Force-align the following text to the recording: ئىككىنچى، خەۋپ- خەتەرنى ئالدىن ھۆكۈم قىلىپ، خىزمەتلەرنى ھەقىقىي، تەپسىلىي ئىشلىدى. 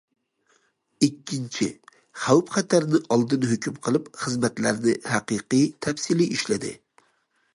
ئىككىنچى، 1.07 1.65
خەۋپ- 2.21 2.55
خەتەرنى 2.55 3.01
ئالدىن 3.15 3.45
ھۆكۈم 3.51 3.77
قىلىپ، 3.89 4.09
خىزمەتلەرنى 4.23 4.97
ھەقىقىي، 5.13 5.69
تەپسىلىي 5.87 6.35
ئىشلىدى. 6.39 6.73